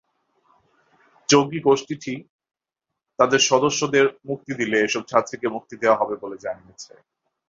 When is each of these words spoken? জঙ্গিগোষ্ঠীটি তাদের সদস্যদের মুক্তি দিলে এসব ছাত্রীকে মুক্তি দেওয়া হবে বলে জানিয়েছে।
জঙ্গিগোষ্ঠীটি 1.29 2.13
তাদের 3.19 3.41
সদস্যদের 3.49 4.05
মুক্তি 4.25 4.51
দিলে 4.55 4.77
এসব 4.79 5.03
ছাত্রীকে 5.05 5.47
মুক্তি 5.47 5.75
দেওয়া 5.77 5.99
হবে 6.01 6.15
বলে 6.15 6.37
জানিয়েছে। 6.37 6.93